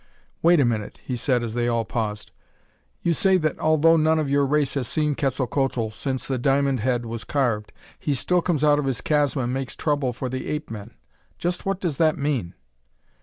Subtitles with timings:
[0.41, 2.31] "Wait a minute," he said as they all paused.
[3.03, 7.05] "You say that, although none of your race has seen Quetzalcoatl since the diamond head
[7.05, 10.71] was carved, he still comes out of his chasm and makes trouble for the ape
[10.71, 10.95] men.
[11.37, 12.55] Just what does that mean?"